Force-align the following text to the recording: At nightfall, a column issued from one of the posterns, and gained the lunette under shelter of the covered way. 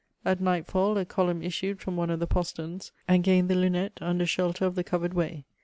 At 0.25 0.41
nightfall, 0.41 0.97
a 0.97 1.05
column 1.05 1.43
issued 1.43 1.79
from 1.79 1.95
one 1.95 2.09
of 2.09 2.19
the 2.19 2.25
posterns, 2.25 2.91
and 3.07 3.23
gained 3.23 3.49
the 3.49 3.55
lunette 3.55 3.99
under 4.01 4.25
shelter 4.25 4.65
of 4.65 4.73
the 4.73 4.83
covered 4.83 5.13
way. 5.13 5.45